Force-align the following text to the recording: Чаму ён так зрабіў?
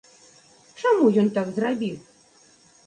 Чаму 0.81 1.05
ён 1.25 1.31
так 1.39 1.47
зрабіў? 1.59 1.95